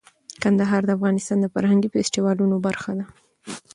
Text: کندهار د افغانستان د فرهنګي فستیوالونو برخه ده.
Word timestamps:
کندهار 0.43 0.81
د 0.85 0.89
افغانستان 0.97 1.37
د 1.41 1.45
فرهنګي 1.53 1.87
فستیوالونو 1.93 2.55
برخه 2.65 2.91
ده. 2.97 3.05